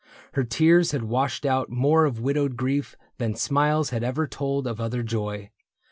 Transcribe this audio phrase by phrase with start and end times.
[0.33, 4.81] Her tears had washed out more of widowed grief Than smiles had ever told of
[4.81, 5.51] other joy.